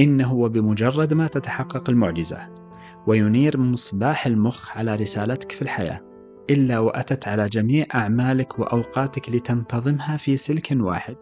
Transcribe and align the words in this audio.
إنه 0.00 0.34
وبمجرد 0.34 1.14
ما 1.14 1.26
تتحقق 1.26 1.90
المعجزة 1.90 2.48
وينير 3.06 3.58
مصباح 3.60 4.26
المخ 4.26 4.76
على 4.76 4.94
رسالتك 4.94 5.52
في 5.52 5.62
الحياة 5.62 6.00
إلا 6.50 6.78
وأتت 6.78 7.28
على 7.28 7.48
جميع 7.48 7.86
أعمالك 7.94 8.58
وأوقاتك 8.58 9.30
لتنتظمها 9.30 10.16
في 10.16 10.36
سلك 10.36 10.68
واحد. 10.72 11.16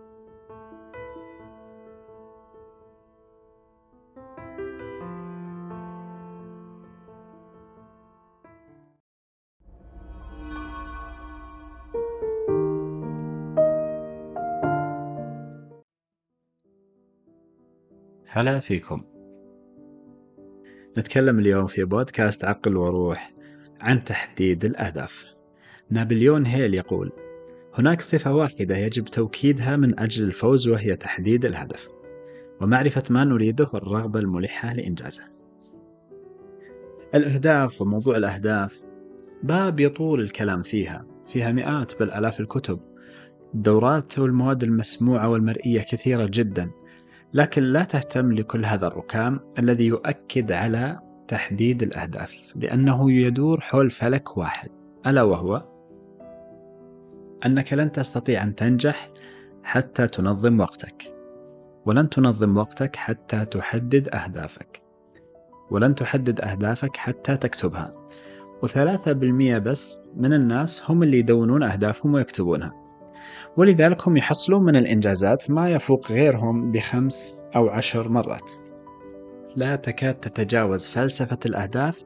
هلا 18.31 18.59
فيكم. 18.59 19.03
نتكلم 20.99 21.39
اليوم 21.39 21.67
في 21.67 21.85
بودكاست 21.85 22.45
عقل 22.45 22.77
وروح 22.77 23.33
عن 23.81 24.05
تحديد 24.05 24.65
الأهداف. 24.65 25.27
نابليون 25.91 26.47
هيل 26.47 26.75
يقول 26.75 27.13
هناك 27.75 28.01
صفة 28.01 28.35
واحدة 28.35 28.77
يجب 28.77 29.05
توكيدها 29.05 29.77
من 29.77 30.01
أجل 30.01 30.25
الفوز 30.25 30.69
وهي 30.69 30.97
تحديد 30.97 31.45
الهدف 31.45 31.89
ومعرفة 32.61 33.03
ما 33.11 33.25
نريده 33.25 33.69
والرغبة 33.73 34.21
الملحة 34.21 34.75
لإنجازه. 34.75 35.23
الأهداف 37.15 37.83
وموضوع 37.83 38.17
الأهداف 38.17 38.81
باب 39.43 39.81
يطول 39.81 40.21
الكلام 40.21 40.63
فيها 40.63 41.07
فيها 41.27 41.53
مئات 41.53 42.01
بل 42.01 42.11
آلاف 42.11 42.41
الكتب. 42.41 42.81
الدورات 43.55 44.19
والمواد 44.19 44.63
المسموعة 44.63 45.29
والمرئية 45.29 45.81
كثيرة 45.81 46.29
جدا 46.33 46.71
لكن 47.33 47.63
لا 47.63 47.85
تهتم 47.85 48.33
لكل 48.33 48.65
هذا 48.65 48.87
الركام 48.87 49.41
الذي 49.59 49.87
يؤكد 49.87 50.53
على 50.53 51.01
تحديد 51.29 51.83
الأهداف 51.83 52.53
لأنه 52.57 53.13
يدور 53.13 53.61
حول 53.61 53.91
فلك 53.91 54.37
واحد 54.37 54.71
ألا 55.07 55.23
وهو؟ 55.23 55.65
أنك 57.47 57.73
لن 57.73 57.93
تستطيع 57.93 58.43
أن 58.43 58.55
تنجح 58.55 59.11
حتى 59.63 60.07
تنظم 60.07 60.61
وقتك 60.61 61.15
ولن 61.87 62.09
تنظم 62.09 62.57
وقتك 62.57 62.97
حتى 62.97 63.45
تحدد 63.45 64.09
أهدافك 64.15 64.83
ولن 65.71 65.95
تحدد 65.95 66.41
أهدافك 66.41 66.97
حتى 66.97 67.37
تكتبها. 67.37 67.91
وثلاثة 68.63 69.13
بالمئة 69.13 69.59
بس 69.59 70.01
من 70.17 70.33
الناس 70.33 70.91
هم 70.91 71.03
اللي 71.03 71.19
يدونون 71.19 71.63
أهدافهم 71.63 72.15
ويكتبونها. 72.15 72.88
ولذلك 73.57 74.09
هم 74.09 74.17
يحصلون 74.17 74.63
من 74.63 74.77
الإنجازات 74.77 75.51
ما 75.51 75.71
يفوق 75.71 76.13
غيرهم 76.13 76.73
بخمس 76.73 77.39
أو 77.57 77.69
عشر 77.69 78.09
مرات. 78.09 78.51
لا 79.57 79.77
تكاد 79.77 80.15
تتجاوز 80.15 80.89
فلسفة 80.89 81.39
الأهداف 81.47 82.05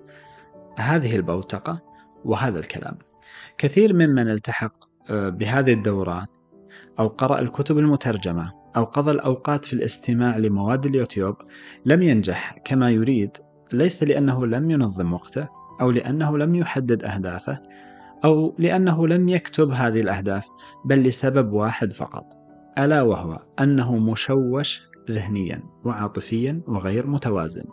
هذه 0.78 1.16
البوتقة 1.16 1.82
وهذا 2.24 2.58
الكلام. 2.58 2.98
كثير 3.58 3.94
ممن 3.94 4.28
التحق 4.28 4.72
آه، 5.10 5.28
بهذه 5.28 5.72
الدورات 5.72 6.28
أو 6.98 7.08
قرأ 7.08 7.40
الكتب 7.40 7.78
المترجمة 7.78 8.52
أو 8.76 8.84
قضى 8.84 9.10
الأوقات 9.10 9.64
في 9.64 9.72
الاستماع 9.72 10.36
لمواد 10.36 10.86
اليوتيوب 10.86 11.36
لم 11.84 12.02
ينجح 12.02 12.58
كما 12.64 12.90
يريد 12.90 13.30
ليس 13.72 14.02
لأنه 14.02 14.46
لم 14.46 14.70
ينظم 14.70 15.12
وقته 15.12 15.48
أو 15.80 15.90
لأنه 15.90 16.38
لم 16.38 16.54
يحدد 16.54 17.04
أهدافه 17.04 17.58
أو 18.24 18.54
لأنه 18.58 19.06
لم 19.06 19.28
يكتب 19.28 19.70
هذه 19.70 20.00
الأهداف 20.00 20.48
بل 20.84 21.02
لسبب 21.02 21.52
واحد 21.52 21.92
فقط 21.92 22.24
ألا 22.78 23.02
وهو 23.02 23.38
أنه 23.60 23.96
مشوش 23.96 24.82
ذهنيا 25.10 25.62
وعاطفيا 25.84 26.60
وغير 26.66 27.06
متوازن. 27.06 27.64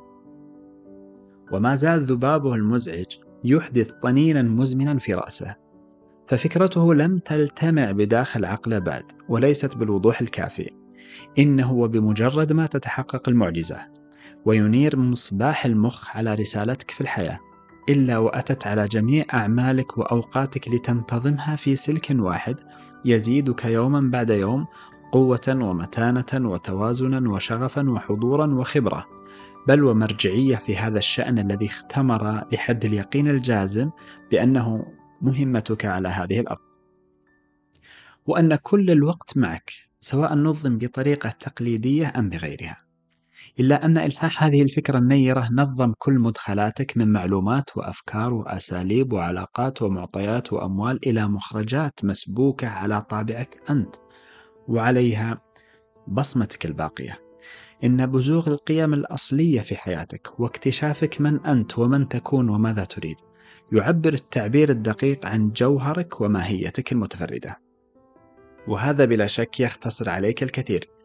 وما 1.52 1.76
زال 1.76 2.00
ذبابه 2.00 2.56
المزعج 2.56 3.06
يحدث 3.44 3.92
طنينا 3.92 4.42
مزمنا 4.42 4.98
في 4.98 5.14
رأسه 5.14 5.56
ففكرته 6.28 6.94
لم 6.94 7.18
تلتمع 7.20 7.92
بداخل 7.92 8.46
عقله 8.46 8.80
بعد 8.80 9.04
وليست 9.30 9.78
بالوضوح 9.78 10.22
الكافي. 10.22 10.70
إنه 11.40 11.74
وبمجرد 11.74 12.54
ما 12.54 12.66
تتحقق 12.66 13.30
المعجزة 13.30 13.80
وينير 14.46 14.98
مصباح 14.98 15.66
المخ 15.66 16.18
على 16.18 16.34
رسالتك 16.34 16.92
في 16.92 17.02
الحياة. 17.02 17.40
إلا 17.90 18.18
وأتت 18.18 18.68
على 18.68 18.88
جميع 18.88 19.26
أعمالك 19.34 19.98
وأوقاتك 19.98 20.68
لتنتظمها 20.68 21.56
في 21.56 21.76
سلك 21.76 22.08
واحد 22.12 22.56
يزيدك 23.06 23.66
يوما 23.66 24.02
بعد 24.02 24.30
يوم 24.30 24.68
قوة 25.12 25.48
ومتانة 25.48 26.50
وتوازنا 26.50 27.30
وشغفا 27.30 27.90
وحضورا 27.90 28.54
وخبرة. 28.54 29.08
بل 29.68 29.84
ومرجعية 29.84 30.56
في 30.56 30.78
هذا 30.78 30.98
الشأن 30.98 31.40
الذي 31.40 31.66
اختمر 31.66 32.46
لحد 32.54 32.86
اليقين 32.86 33.28
الجازم 33.28 33.90
بأنه 34.32 34.86
مهمتك 35.22 35.86
على 35.86 36.10
هذه 36.10 36.40
الأرض. 36.40 36.60
وأن 38.26 38.56
كل 38.56 38.92
الوقت 38.92 39.38
معك 39.38 39.72
سواء 40.00 40.36
نظم 40.36 40.78
بطريقة 40.78 41.30
تقليدية 41.30 42.14
أم 42.16 42.30
بغيرها. 42.30 42.89
إلا 43.60 43.86
أن 43.86 43.98
إلحاح 43.98 44.44
هذه 44.44 44.62
الفكرة 44.62 44.98
النيرة 44.98 45.50
نظم 45.52 45.94
كل 45.98 46.14
مدخلاتك 46.14 46.98
من 46.98 47.08
معلومات 47.08 47.78
وأفكار 47.78 48.34
وأساليب 48.34 49.14
وعلاقات 49.14 49.82
ومعطيات 49.82 50.54
وأموال 50.54 51.08
إلى 51.08 51.28
مخرجات 51.28 52.00
مسبوكة 52.04 52.68
على 52.68 53.02
طابعك 53.02 53.62
أنت 53.70 53.96
وعليها 54.68 55.42
بصمتك 56.08 56.66
الباقية. 56.66 57.20
إن 57.84 58.06
بزوغ 58.06 58.48
القيم 58.48 58.94
الأصلية 58.94 59.62
في 59.62 59.76
حياتك 59.76 60.40
واكتشافك 60.40 61.22
من 61.22 61.46
أنت 61.46 61.80
ومن 61.80 62.08
تكون 62.08 62.50
وماذا 62.50 62.84
تريد 62.84 63.16
يعبر 63.72 64.14
التعبير 64.14 64.70
الدقيق 64.70 65.26
عن 65.26 65.46
جوهرك 65.46 66.22
وماهيتك 66.22 66.92
المتفردة. 66.92 67.60
وهذا 68.68 69.06
بلا 69.06 69.28
شك 69.28 69.60
يختصر 69.60 70.10
عليك 70.10 70.44
الكثير. 70.44 70.99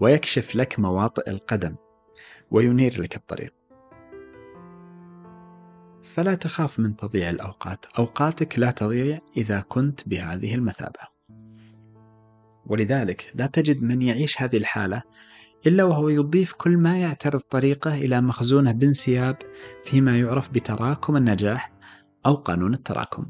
ويكشف 0.00 0.56
لك 0.56 0.78
مواطئ 0.78 1.30
القدم 1.30 1.76
وينير 2.50 3.02
لك 3.02 3.16
الطريق. 3.16 3.54
فلا 6.02 6.34
تخاف 6.34 6.78
من 6.78 6.96
تضييع 6.96 7.30
الأوقات. 7.30 7.84
أوقاتك 7.98 8.58
لا 8.58 8.70
تضيع 8.70 9.18
إذا 9.36 9.60
كنت 9.60 10.08
بهذه 10.08 10.54
المثابة. 10.54 11.00
ولذلك 12.66 13.32
لا 13.34 13.46
تجد 13.46 13.82
من 13.82 14.02
يعيش 14.02 14.42
هذه 14.42 14.56
الحالة 14.56 15.02
إلا 15.66 15.84
وهو 15.84 16.08
يضيف 16.08 16.52
كل 16.52 16.76
ما 16.76 16.98
يعترض 16.98 17.40
طريقه 17.40 17.94
إلى 17.94 18.20
مخزونه 18.20 18.72
بانسياب 18.72 19.36
فيما 19.84 20.18
يعرف 20.18 20.50
بتراكم 20.50 21.16
النجاح 21.16 21.72
أو 22.26 22.34
قانون 22.34 22.74
التراكم. 22.74 23.26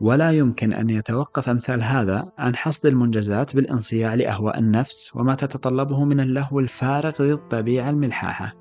ولا 0.00 0.30
يمكن 0.30 0.72
أن 0.72 0.90
يتوقف 0.90 1.48
أمثال 1.48 1.82
هذا 1.82 2.32
عن 2.38 2.56
حصد 2.56 2.86
المنجزات 2.86 3.56
بالانصياع 3.56 4.14
لأهواء 4.14 4.58
النفس 4.58 5.16
وما 5.16 5.34
تتطلبه 5.34 6.04
من 6.04 6.20
اللهو 6.20 6.60
الفارغ 6.60 7.22
ذي 7.22 7.32
الطبيعة 7.32 7.90
الملحاحة. 7.90 8.52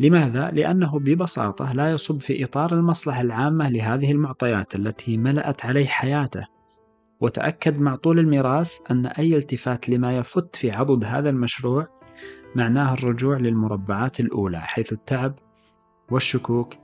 لماذا؟ 0.00 0.50
لأنه 0.50 0.98
ببساطة 0.98 1.72
لا 1.72 1.90
يصب 1.90 2.20
في 2.20 2.44
إطار 2.44 2.72
المصلحة 2.72 3.20
العامة 3.20 3.68
لهذه 3.68 4.12
المعطيات 4.12 4.74
التي 4.74 5.16
ملأت 5.16 5.64
عليه 5.64 5.86
حياته. 5.86 6.46
وتأكد 7.20 7.78
مع 7.78 7.96
طول 7.96 8.18
الميراث 8.18 8.78
أن 8.90 9.06
أي 9.06 9.36
التفات 9.36 9.88
لما 9.88 10.16
يفت 10.16 10.56
في 10.56 10.70
عضد 10.70 11.04
هذا 11.04 11.30
المشروع 11.30 11.88
معناه 12.56 12.94
الرجوع 12.94 13.36
للمربعات 13.36 14.20
الأولى 14.20 14.60
حيث 14.60 14.92
التعب 14.92 15.34
والشكوك 16.10 16.74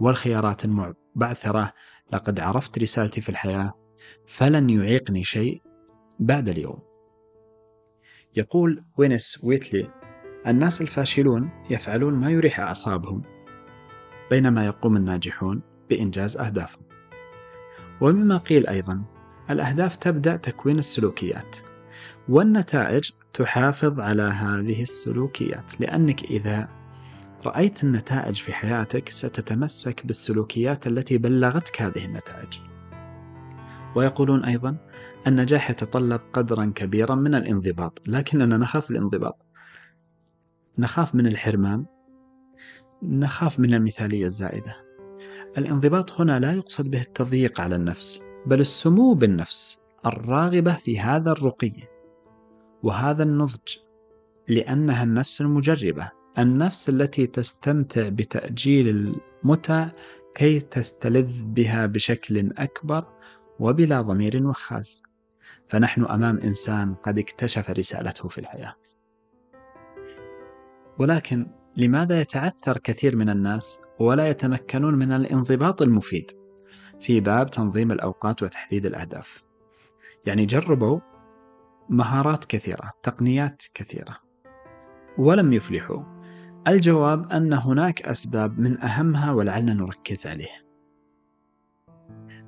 والخيارات 0.00 0.64
المبعثرة 0.64 1.72
لقد 2.12 2.40
عرفت 2.40 2.78
رسالتي 2.78 3.20
في 3.20 3.28
الحياة 3.28 3.72
فلن 4.26 4.70
يعيقني 4.70 5.24
شيء 5.24 5.62
بعد 6.18 6.48
اليوم. 6.48 6.78
يقول 8.36 8.84
وينس 8.96 9.44
ويتلي 9.44 9.90
الناس 10.46 10.80
الفاشلون 10.80 11.50
يفعلون 11.70 12.14
ما 12.14 12.30
يريح 12.30 12.60
أعصابهم 12.60 13.22
بينما 14.30 14.66
يقوم 14.66 14.96
الناجحون 14.96 15.62
بإنجاز 15.90 16.36
أهدافهم. 16.36 16.84
ومما 18.00 18.36
قيل 18.36 18.66
أيضا 18.66 19.04
الأهداف 19.50 19.96
تبدأ 19.96 20.36
تكوين 20.36 20.78
السلوكيات 20.78 21.56
والنتائج 22.28 23.10
تحافظ 23.32 24.00
على 24.00 24.22
هذه 24.22 24.82
السلوكيات 24.82 25.80
لأنك 25.80 26.24
إذا 26.24 26.68
رأيت 27.46 27.84
النتائج 27.84 28.34
في 28.34 28.52
حياتك 28.52 29.08
ستتمسك 29.08 30.06
بالسلوكيات 30.06 30.86
التي 30.86 31.18
بلغتك 31.18 31.82
هذه 31.82 32.04
النتائج. 32.04 32.58
ويقولون 33.96 34.44
أيضا 34.44 34.76
النجاح 35.26 35.70
يتطلب 35.70 36.20
قدرا 36.32 36.72
كبيرا 36.74 37.14
من 37.14 37.34
الانضباط، 37.34 38.02
لكننا 38.06 38.56
نخاف 38.56 38.90
الانضباط. 38.90 39.46
نخاف 40.78 41.14
من 41.14 41.26
الحرمان، 41.26 41.86
نخاف 43.02 43.60
من 43.60 43.74
المثالية 43.74 44.26
الزائدة. 44.26 44.76
الانضباط 45.58 46.20
هنا 46.20 46.38
لا 46.38 46.52
يقصد 46.52 46.90
به 46.90 47.00
التضييق 47.00 47.60
على 47.60 47.76
النفس، 47.76 48.22
بل 48.46 48.60
السمو 48.60 49.14
بالنفس 49.14 49.86
الراغبة 50.06 50.74
في 50.74 51.00
هذا 51.00 51.32
الرقي 51.32 51.72
وهذا 52.82 53.22
النضج، 53.22 53.76
لأنها 54.48 55.02
النفس 55.02 55.40
المجربة 55.40 56.19
النفس 56.40 56.88
التي 56.88 57.26
تستمتع 57.26 58.08
بتأجيل 58.08 58.88
المتع 59.44 59.88
كي 60.34 60.60
تستلذ 60.60 61.42
بها 61.42 61.86
بشكل 61.86 62.52
أكبر 62.58 63.06
وبلا 63.58 64.00
ضمير 64.00 64.46
وخاز. 64.46 65.02
فنحن 65.68 66.04
أمام 66.04 66.38
إنسان 66.38 66.94
قد 66.94 67.18
اكتشف 67.18 67.70
رسالته 67.70 68.28
في 68.28 68.38
الحياة. 68.38 68.76
ولكن 70.98 71.46
لماذا 71.76 72.20
يتعثر 72.20 72.78
كثير 72.78 73.16
من 73.16 73.28
الناس 73.30 73.80
ولا 73.98 74.28
يتمكنون 74.28 74.94
من 74.94 75.12
الانضباط 75.12 75.82
المفيد؟ 75.82 76.30
في 77.00 77.20
باب 77.20 77.50
تنظيم 77.50 77.92
الأوقات 77.92 78.42
وتحديد 78.42 78.86
الأهداف. 78.86 79.42
يعني 80.26 80.46
جربوا 80.46 81.00
مهارات 81.88 82.44
كثيرة 82.44 82.92
تقنيات 83.02 83.62
كثيرة. 83.74 84.16
ولم 85.18 85.52
يفلحوا. 85.52 86.19
الجواب 86.68 87.32
أن 87.32 87.52
هناك 87.52 88.02
أسباب 88.02 88.58
من 88.58 88.80
أهمها 88.80 89.32
ولعلنا 89.32 89.74
نركز 89.74 90.26
عليه 90.26 90.70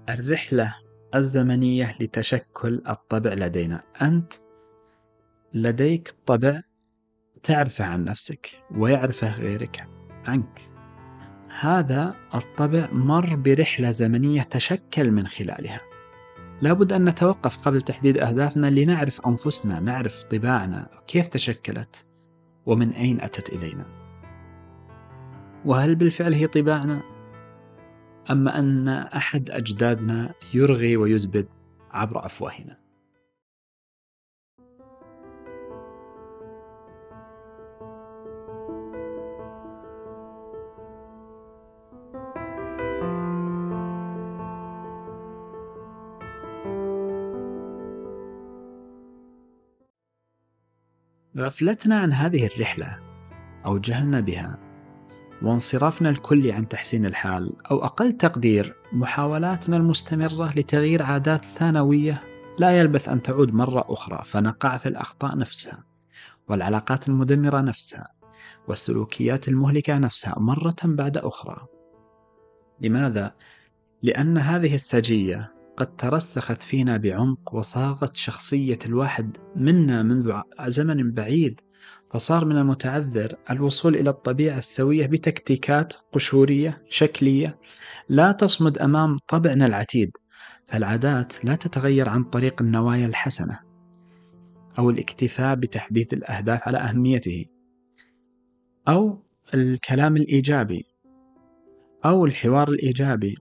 الرحلة 0.09 0.75
الزمنية 1.15 1.95
لتشكل 2.01 2.83
الطبع 2.89 3.33
لدينا. 3.33 3.83
أنت 4.03 4.33
لديك 5.55 6.15
طبع 6.27 6.63
تعرفه 7.43 7.85
عن 7.85 8.05
نفسك 8.05 8.63
ويعرفه 8.77 9.37
غيرك 9.37 9.89
عنك. 10.25 10.71
هذا 11.61 12.15
الطبع 12.35 12.89
مر 12.93 13.37
برحلة 13.37 13.91
زمنية 13.91 14.43
تشكل 14.43 15.11
من 15.11 15.27
خلالها. 15.27 15.81
لابد 16.63 16.93
أن 16.93 17.05
نتوقف 17.09 17.59
قبل 17.69 17.83
تحديد 17.83 18.19
أهدافنا 18.19 18.67
لنعرف 18.67 19.27
أنفسنا 19.27 19.81
نعرف 19.81 20.23
طباعنا 20.23 20.89
كيف 21.07 21.29
تشكلت 21.29 22.07
ومن 22.67 22.93
أين 22.93 23.21
أتت 23.21 23.53
إلينا. 23.53 24.02
وهل 25.65 25.95
بالفعل 25.95 26.35
هي 26.35 26.47
طباعنا؟ 26.47 27.03
أما 28.31 28.59
أن 28.59 28.89
أحد 28.89 29.51
أجدادنا 29.51 30.35
يرغي 30.55 30.97
ويزبد 30.97 31.47
عبر 31.91 32.27
أفواهنا. 32.27 32.83
غفلتنا 51.37 51.99
عن 51.99 52.13
هذه 52.13 52.47
الرحلة 52.47 52.99
أو 53.67 53.79
جهلنا 53.79 54.21
بها 54.21 54.72
وانصرافنا 55.43 56.11
الكلي 56.11 56.53
عن 56.53 56.69
تحسين 56.69 57.07
الحال 57.07 57.53
أو 57.71 57.85
أقل 57.85 58.13
تقدير 58.13 58.77
محاولاتنا 58.93 59.77
المستمرة 59.77 60.53
لتغيير 60.57 61.03
عادات 61.03 61.45
ثانوية 61.45 62.23
لا 62.59 62.79
يلبث 62.79 63.09
أن 63.09 63.23
تعود 63.23 63.55
مرة 63.55 63.85
أخرى 63.89 64.23
فنقع 64.25 64.77
في 64.77 64.89
الأخطاء 64.89 65.39
نفسها 65.39 65.85
والعلاقات 66.49 67.09
المدمرة 67.09 67.61
نفسها 67.61 68.09
والسلوكيات 68.69 69.49
المهلكة 69.49 69.99
نفسها 69.99 70.35
مرة 70.39 70.77
بعد 70.85 71.17
أخرى 71.17 71.67
لماذا؟ 72.81 73.35
لأن 74.03 74.39
هذه 74.39 74.75
السجية 74.75 75.53
قد 75.77 75.97
ترسخت 75.97 76.63
فينا 76.63 76.97
بعمق 76.97 77.55
وصاغت 77.55 78.17
شخصية 78.17 78.79
الواحد 78.87 79.37
منا 79.57 80.03
منذ 80.03 80.33
زمن 80.67 81.13
بعيد 81.13 81.61
فصار 82.13 82.45
من 82.45 82.59
المتعذر 82.59 83.37
الوصول 83.51 83.97
إلى 83.97 84.11
الطبيعة 84.11 84.59
السوية 84.59 85.07
بتكتيكات 85.07 85.95
قشورية 86.13 86.83
شكلية 86.89 87.59
لا 88.09 88.33
تصمد 88.33 88.79
أمام 88.79 89.19
طبعنا 89.29 89.67
العتيد 89.67 90.11
فالعادات 90.67 91.45
لا 91.45 91.55
تتغير 91.55 92.09
عن 92.09 92.25
طريق 92.25 92.63
النوايا 92.63 93.07
الحسنة 93.07 93.59
أو 94.79 94.91
الاكتفاء 94.91 95.55
بتحديد 95.55 96.13
الأهداف 96.13 96.69
على 96.69 96.79
أهميته 96.79 97.45
أو 98.89 99.23
الكلام 99.55 100.17
الإيجابي 100.17 100.85
أو 102.05 102.25
الحوار 102.27 102.69
الإيجابي 102.69 103.37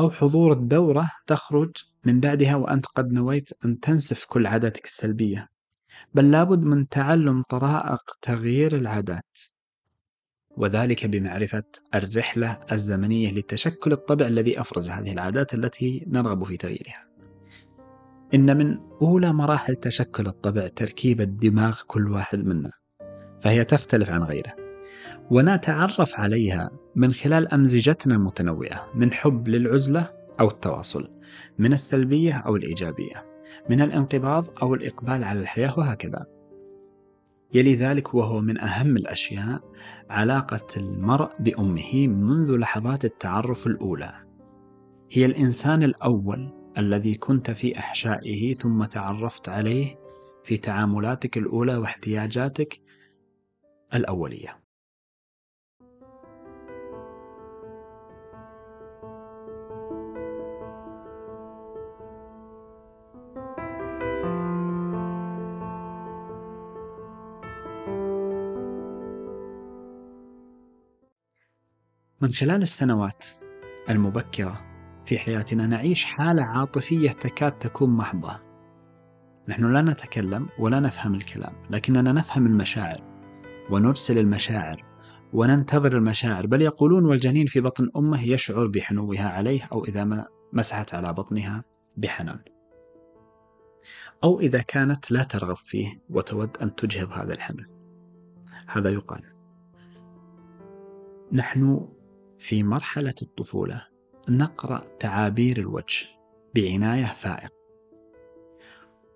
أو 0.00 0.10
حضور 0.10 0.52
الدورة 0.52 1.10
تخرج 1.26 1.70
من 2.04 2.20
بعدها 2.20 2.56
وأنت 2.56 2.86
قد 2.86 3.12
نويت 3.12 3.50
أن 3.64 3.80
تنسف 3.80 4.24
كل 4.24 4.46
عاداتك 4.46 4.84
السلبية. 4.84 5.49
بل 6.14 6.30
لابد 6.30 6.62
من 6.62 6.88
تعلم 6.88 7.42
طرائق 7.42 8.02
تغيير 8.22 8.76
العادات 8.76 9.38
وذلك 10.56 11.06
بمعرفة 11.06 11.64
الرحلة 11.94 12.58
الزمنية 12.72 13.32
لتشكل 13.32 13.92
الطبع 13.92 14.26
الذي 14.26 14.60
أفرز 14.60 14.90
هذه 14.90 15.12
العادات 15.12 15.54
التي 15.54 16.04
نرغب 16.06 16.44
في 16.44 16.56
تغييرها. 16.56 17.06
إن 18.34 18.56
من 18.56 18.78
أولى 19.02 19.32
مراحل 19.32 19.76
تشكل 19.76 20.26
الطبع 20.26 20.68
تركيب 20.68 21.20
الدماغ 21.20 21.80
كل 21.86 22.10
واحد 22.10 22.38
منا 22.38 22.70
فهي 23.40 23.64
تختلف 23.64 24.10
عن 24.10 24.22
غيره 24.22 24.54
ونتعرف 25.30 26.20
عليها 26.20 26.70
من 26.96 27.12
خلال 27.12 27.54
أمزجتنا 27.54 28.14
المتنوعة 28.14 28.90
من 28.94 29.12
حب 29.12 29.48
للعزلة 29.48 30.10
أو 30.40 30.48
التواصل 30.48 31.08
من 31.58 31.72
السلبية 31.72 32.34
أو 32.34 32.56
الإيجابية. 32.56 33.29
من 33.70 33.80
الانقباض 33.80 34.46
أو 34.62 34.74
الإقبال 34.74 35.24
على 35.24 35.40
الحياة 35.40 35.78
وهكذا. 35.78 36.26
يلي 37.54 37.74
ذلك 37.74 38.14
وهو 38.14 38.40
من 38.40 38.58
أهم 38.58 38.96
الأشياء 38.96 39.60
علاقة 40.10 40.66
المرء 40.76 41.30
بأمه 41.40 42.06
منذ 42.08 42.56
لحظات 42.56 43.04
التعرف 43.04 43.66
الأولى. 43.66 44.14
هي 45.10 45.26
الإنسان 45.26 45.82
الأول 45.82 46.52
الذي 46.78 47.14
كنت 47.14 47.50
في 47.50 47.78
أحشائه 47.78 48.54
ثم 48.54 48.84
تعرفت 48.84 49.48
عليه 49.48 49.98
في 50.44 50.56
تعاملاتك 50.56 51.38
الأولى 51.38 51.76
واحتياجاتك 51.76 52.80
الأولية. 53.94 54.59
من 72.22 72.32
خلال 72.32 72.62
السنوات 72.62 73.24
المبكرة 73.90 74.60
في 75.04 75.18
حياتنا 75.18 75.66
نعيش 75.66 76.04
حالة 76.04 76.42
عاطفية 76.42 77.10
تكاد 77.10 77.52
تكون 77.58 77.90
محضة. 77.90 78.40
نحن 79.48 79.72
لا 79.72 79.82
نتكلم 79.82 80.48
ولا 80.58 80.80
نفهم 80.80 81.14
الكلام، 81.14 81.52
لكننا 81.70 82.12
نفهم 82.12 82.46
المشاعر 82.46 83.02
ونرسل 83.70 84.18
المشاعر 84.18 84.84
وننتظر 85.32 85.96
المشاعر، 85.96 86.46
بل 86.46 86.62
يقولون 86.62 87.04
والجنين 87.04 87.46
في 87.46 87.60
بطن 87.60 87.90
أمه 87.96 88.28
يشعر 88.28 88.66
بحنوها 88.66 89.28
عليه 89.28 89.68
أو 89.72 89.84
إذا 89.84 90.04
ما 90.04 90.26
مسحت 90.52 90.94
على 90.94 91.12
بطنها 91.12 91.64
بحنان. 91.96 92.38
أو 94.24 94.40
إذا 94.40 94.58
كانت 94.58 95.10
لا 95.10 95.22
ترغب 95.22 95.56
فيه 95.56 96.00
وتود 96.10 96.56
أن 96.56 96.74
تجهض 96.74 97.12
هذا 97.12 97.34
الحمل. 97.34 97.66
هذا 98.66 98.90
يقال. 98.90 99.22
نحن 101.32 101.88
في 102.40 102.62
مرحلة 102.62 103.14
الطفولة 103.22 103.86
نقرأ 104.28 104.86
تعابير 105.00 105.58
الوجه 105.58 106.06
بعناية 106.54 107.04
فائقة. 107.04 107.60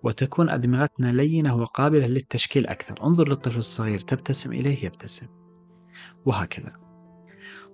وتكون 0.03 0.49
أدمغتنا 0.49 1.11
لينة 1.11 1.55
وقابلة 1.55 2.07
للتشكيل 2.07 2.67
أكثر. 2.67 3.03
انظر 3.03 3.29
للطفل 3.29 3.57
الصغير 3.57 3.99
تبتسم 3.99 4.51
إليه 4.51 4.85
يبتسم. 4.85 5.27
وهكذا. 6.25 6.75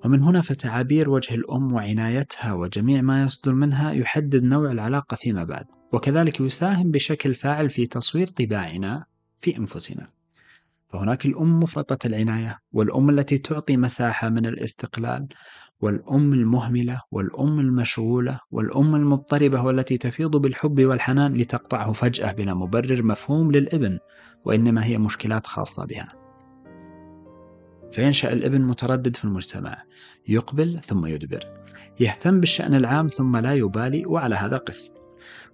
ومن 0.05 0.23
هنا 0.23 0.41
فتعابير 0.41 1.09
وجه 1.09 1.35
الأم 1.35 1.73
وعنايتها 1.73 2.53
وجميع 2.53 3.01
ما 3.01 3.23
يصدر 3.23 3.53
منها 3.53 3.91
يحدد 3.91 4.43
نوع 4.43 4.71
العلاقة 4.71 5.15
فيما 5.15 5.43
بعد. 5.43 5.65
وكذلك 5.93 6.39
يساهم 6.39 6.91
بشكل 6.91 7.35
فاعل 7.35 7.69
في 7.69 7.85
تصوير 7.85 8.27
طباعنا 8.27 9.05
في 9.41 9.57
أنفسنا. 9.57 10.20
فهناك 10.93 11.25
الأم 11.25 11.59
مفرطة 11.59 12.07
العناية 12.07 12.59
والأم 12.73 13.09
التي 13.09 13.37
تعطي 13.37 13.77
مساحة 13.77 14.29
من 14.29 14.45
الاستقلال 14.45 15.27
والأم 15.81 16.33
المهملة 16.33 17.01
والأم 17.11 17.59
المشغولة 17.59 18.39
والأم 18.51 18.95
المضطربة 18.95 19.61
والتي 19.61 19.97
تفيض 19.97 20.35
بالحب 20.35 20.85
والحنان 20.85 21.33
لتقطعه 21.33 21.91
فجأة 21.91 22.31
بلا 22.31 22.53
مبرر 22.53 23.03
مفهوم 23.03 23.51
للابن 23.51 23.99
وإنما 24.45 24.85
هي 24.85 24.97
مشكلات 24.97 25.47
خاصة 25.47 25.85
بها. 25.85 26.13
فينشأ 27.91 28.33
الابن 28.33 28.61
متردد 28.61 29.15
في 29.15 29.25
المجتمع 29.25 29.83
يقبل 30.27 30.79
ثم 30.83 31.05
يدبر. 31.05 31.43
يهتم 31.99 32.39
بالشأن 32.39 32.75
العام 32.75 33.07
ثم 33.07 33.37
لا 33.37 33.53
يبالي 33.53 34.05
وعلى 34.05 34.35
هذا 34.35 34.57
قس 34.57 35.00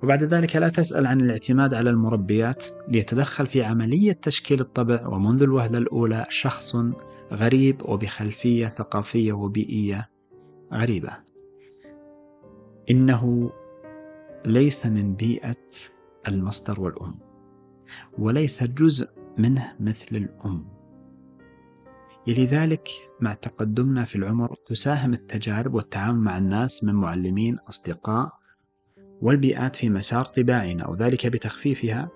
وبعد 0.03 0.23
ذلك 0.23 0.55
لا 0.55 0.69
تسأل 0.69 1.07
عن 1.07 1.21
الاعتماد 1.21 1.73
على 1.73 1.89
المربيات 1.89 2.65
ليتدخل 2.87 3.45
في 3.45 3.63
عملية 3.63 4.11
تشكيل 4.11 4.59
الطبع 4.59 5.07
ومنذ 5.07 5.43
الوهلة 5.43 5.77
الأولى 5.77 6.25
شخص 6.29 6.75
غريب 7.33 7.81
وبخلفية 7.85 8.67
ثقافية 8.67 9.33
وبيئية 9.33 10.09
غريبة. 10.73 11.17
إنه 12.89 13.51
ليس 14.45 14.85
من 14.85 15.15
بيئة 15.15 15.67
المصدر 16.27 16.81
والأم 16.81 17.19
وليس 18.17 18.63
جزء 18.63 19.07
منه 19.37 19.75
مثل 19.79 20.15
الأم. 20.15 20.77
لذلك 22.27 22.89
مع 23.21 23.33
تقدمنا 23.33 24.03
في 24.03 24.15
العمر 24.15 24.55
تساهم 24.67 25.13
التجارب 25.13 25.73
والتعامل 25.73 26.19
مع 26.19 26.37
الناس 26.37 26.83
من 26.83 26.93
معلمين 26.93 27.57
أصدقاء 27.69 28.36
والبيئات 29.21 29.75
في 29.75 29.89
مسار 29.89 30.25
طباعنا 30.25 30.87
وذلك 30.87 31.27
بتخفيفها 31.27 32.09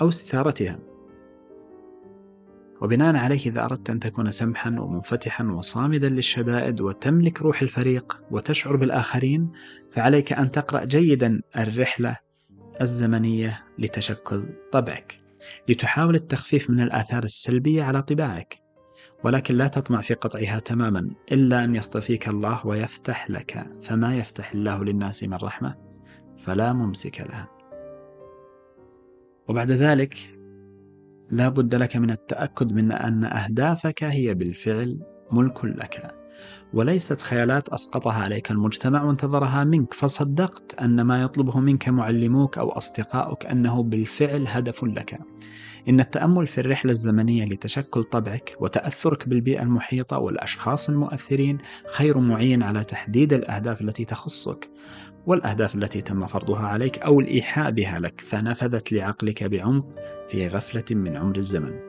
أو 0.00 0.08
استثارتها. 0.08 0.78
وبناء 2.82 3.16
عليه 3.16 3.46
إذا 3.46 3.64
أردت 3.64 3.90
أن 3.90 4.00
تكون 4.00 4.30
سمحا 4.30 4.70
ومنفتحا 4.70 5.44
وصامدا 5.44 6.08
للشدائد 6.08 6.80
وتملك 6.80 7.42
روح 7.42 7.62
الفريق 7.62 8.20
وتشعر 8.30 8.76
بالآخرين 8.76 9.52
فعليك 9.90 10.32
أن 10.32 10.50
تقرأ 10.50 10.84
جيدا 10.84 11.40
الرحلة 11.56 12.16
الزمنية 12.80 13.64
لتشكل 13.78 14.44
طبعك. 14.72 15.20
لتحاول 15.68 16.14
التخفيف 16.14 16.70
من 16.70 16.80
الآثار 16.80 17.24
السلبية 17.24 17.82
على 17.82 18.02
طباعك. 18.02 18.58
ولكن 19.24 19.54
لا 19.54 19.68
تطمع 19.68 20.00
في 20.00 20.14
قطعها 20.14 20.58
تماما 20.58 21.10
إلا 21.32 21.64
أن 21.64 21.74
يصطفيك 21.74 22.28
الله 22.28 22.66
ويفتح 22.66 23.30
لك 23.30 23.66
فما 23.82 24.16
يفتح 24.16 24.52
الله 24.52 24.84
للناس 24.84 25.24
من 25.24 25.34
رحمة. 25.34 25.85
فلا 26.38 26.72
ممسك 26.72 27.20
لها. 27.20 27.48
وبعد 29.48 29.72
ذلك 29.72 30.36
لا 31.30 31.48
بد 31.48 31.74
لك 31.74 31.96
من 31.96 32.10
التأكد 32.10 32.72
من 32.72 32.92
أن 32.92 33.24
أهدافك 33.24 34.04
هي 34.04 34.34
بالفعل 34.34 35.00
ملك 35.32 35.64
لك. 35.64 36.14
وليست 36.74 37.22
خيالات 37.22 37.68
أسقطها 37.68 38.12
عليك. 38.12 38.50
المجتمع 38.50 39.02
وانتظرها 39.02 39.64
منك. 39.64 39.94
فصدقت 39.94 40.74
أن 40.74 41.00
ما 41.00 41.22
يطلبه 41.22 41.60
منك 41.60 41.88
معلموك 41.88 42.58
أو 42.58 42.70
أصدقاؤك 42.70 43.46
أنه 43.46 43.82
بالفعل 43.82 44.44
هدف 44.48 44.84
لك. 44.84 45.18
إن 45.88 46.00
التأمل 46.00 46.46
في 46.46 46.60
الرحلة 46.60 46.90
الزمنية 46.90 47.44
لتشكل 47.44 48.04
طبعك 48.04 48.56
وتأثرك 48.60 49.28
بالبيئة 49.28 49.62
المحيطة 49.62 50.18
والأشخاص 50.18 50.88
المؤثرين 50.88 51.58
خير 51.88 52.18
معين 52.18 52.62
على 52.62 52.84
تحديد 52.84 53.32
الأهداف 53.32 53.80
التي 53.80 54.04
تخصك. 54.04 54.70
والأهداف 55.26 55.74
التي 55.74 56.00
تم 56.00 56.26
فرضها 56.26 56.66
عليك 56.66 56.98
أو 56.98 57.20
الإيحاء 57.20 57.70
بها 57.70 57.98
لك 57.98 58.20
فنفذت 58.20 58.92
لعقلك 58.92 59.44
بعمق 59.44 59.86
في 60.28 60.46
غفلة 60.46 60.84
من 60.90 61.16
عمر 61.16 61.36
الزمن. 61.36 61.80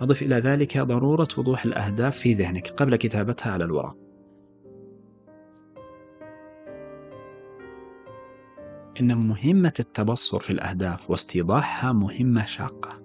أضف 0.00 0.22
إلى 0.22 0.36
ذلك 0.36 0.78
ضرورة 0.78 1.28
وضوح 1.38 1.64
الأهداف 1.64 2.16
في 2.16 2.34
ذهنك 2.34 2.68
قبل 2.68 2.96
كتابتها 2.96 3.52
على 3.52 3.64
الورق. 3.64 3.96
إن 9.00 9.18
مهمة 9.18 9.74
التبصر 9.80 10.38
في 10.38 10.50
الأهداف 10.50 11.10
واستيضاحها 11.10 11.92
مهمة 11.92 12.44
شاقة. 12.44 13.02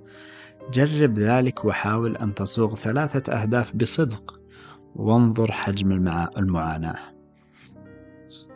جرب 0.72 1.20
ذلك 1.20 1.66
وحاول 1.66 2.18
أن 2.18 2.34
تصوغ 2.34 2.76
ثلاثة 2.76 3.34
أهداف 3.34 3.76
بصدق 3.76 4.40
وانظر 4.96 5.52
حجم 5.52 5.92
المعاناة. 6.38 7.13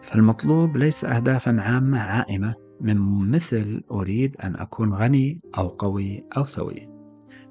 فالمطلوب 0.08 0.78
ليس 0.78 1.06
أهدافا 1.06 1.58
عامة 1.60 2.00
عائمة 2.00 2.56
من 2.82 2.98
مثل 3.32 3.84
أريد 3.92 4.38
أن 4.38 4.56
أكون 4.56 4.94
غني 4.94 5.42
أو 5.58 5.68
قوي 5.68 6.24
أو 6.38 6.44
سوي 6.44 6.90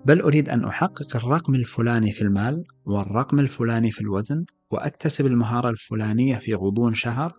بل 0.05 0.21
أريد 0.21 0.49
أن 0.49 0.65
أحقق 0.65 1.17
الرقم 1.17 1.55
الفلاني 1.55 2.13
في 2.13 2.23
المال 2.23 2.65
والرقم 2.85 3.41
الفلاني 3.41 3.91
في 3.91 4.01
الوزن 4.01 4.45
وأكتسب 4.71 5.27
المهارة 5.27 5.71
الفلانية 5.71 6.37
في 6.37 6.55
غضون 6.55 6.95
شهر 6.95 7.33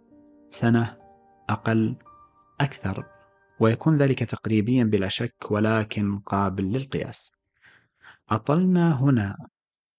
سنة 0.49 0.97
أقل 1.49 1.95
أكثر 2.61 3.05
ويكون 3.59 3.97
ذلك 3.97 4.19
تقريبيا 4.19 4.83
بلا 4.83 5.07
شك 5.07 5.51
ولكن 5.51 6.19
قابل 6.19 6.63
للقياس. 6.63 7.31
أطلنا 8.29 9.01
هنا 9.01 9.35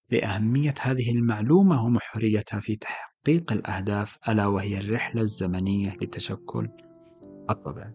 لأهمية 0.09 0.73
هذه 0.81 1.11
المعلومة 1.11 1.85
ومحوريتها 1.85 2.59
في 2.59 2.75
تحقيق 2.75 3.08
تحقيق 3.23 3.51
الأهداف 3.51 4.17
ألا 4.29 4.47
وهي 4.47 4.77
الرحلة 4.77 5.21
الزمنية 5.21 5.97
لتشكل 6.01 6.69
الطبع. 7.49 7.91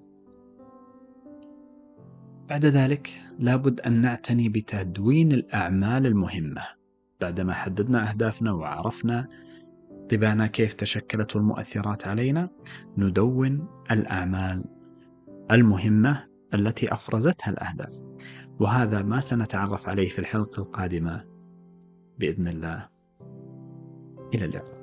بعد 2.49 2.66
ذلك 2.66 3.21
لابد 3.38 3.81
أن 3.81 4.00
نعتني 4.00 4.49
بتدوين 4.49 5.33
الأعمال 5.33 6.07
المهمة. 6.07 6.62
بعدما 7.21 7.52
حددنا 7.52 8.11
أهدافنا 8.11 8.52
وعرفنا 8.52 9.28
طباعنا 10.11 10.47
كيف 10.47 10.75
تشكلت 10.75 11.37
المؤثرات 11.37 12.07
علينا 12.07 12.49
ندون 12.99 13.69
الأعمال 13.90 14.64
المهمة 15.50 16.26
التي 16.54 16.93
أفرزتها 16.93 17.50
الأهداف. 17.50 17.93
وهذا 18.61 19.02
ما 19.02 19.21
سنتعرف 19.21 19.88
عليه 19.88 20.09
في 20.09 20.19
الحلقة 20.19 20.61
القادمة 20.61 21.25
بإذن 22.19 22.49
الله. 22.49 22.88
إلى 24.35 24.45
اللقاء. 24.45 24.74